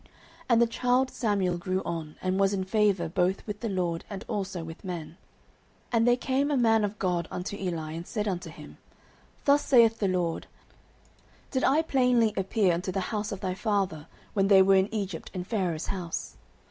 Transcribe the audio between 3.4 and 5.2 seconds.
with the LORD, and also with men. 09:002:027